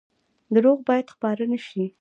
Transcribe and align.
دروغ 0.55 0.77
باید 0.87 1.11
خپاره 1.13 1.43
نشي 1.53 1.85